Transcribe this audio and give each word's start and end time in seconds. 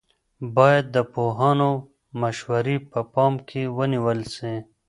باید 0.57 0.85
د 0.95 0.97
پوهانو 1.13 1.69
مشورې 2.21 2.77
په 2.91 2.99
پام 3.13 3.33
کې 3.47 3.61
ونیول 3.77 4.19
سي. 4.35 4.53